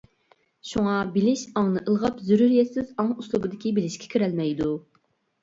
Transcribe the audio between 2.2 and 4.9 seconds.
زۆرۈرىيەتسىز ئاڭ ئۇسۇلىدىكى بىلىشكە كىرەلمەيدۇ.